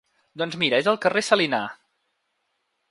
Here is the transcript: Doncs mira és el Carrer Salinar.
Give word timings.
Doncs 0.41 0.57
mira 0.61 0.79
és 0.83 0.89
el 0.93 0.97
Carrer 1.03 1.25
Salinar. 1.29 1.63